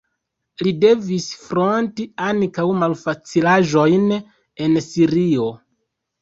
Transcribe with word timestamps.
Li 0.67 0.71
devis 0.83 1.27
fronti 1.41 2.05
ankaŭ 2.29 2.65
malfacilaĵojn 2.85 4.09
en 4.17 4.75
Sirio. 4.87 5.47